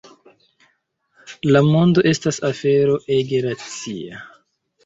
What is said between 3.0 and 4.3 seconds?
ege racia.